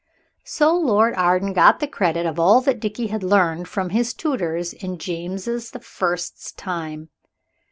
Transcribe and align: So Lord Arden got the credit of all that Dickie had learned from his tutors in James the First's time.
So 0.45 0.75
Lord 0.75 1.13
Arden 1.13 1.53
got 1.53 1.79
the 1.79 1.85
credit 1.87 2.25
of 2.25 2.39
all 2.39 2.59
that 2.61 2.79
Dickie 2.79 3.05
had 3.13 3.21
learned 3.21 3.67
from 3.67 3.91
his 3.91 4.15
tutors 4.15 4.73
in 4.73 4.97
James 4.97 5.45
the 5.45 5.79
First's 5.79 6.51
time. 6.53 7.09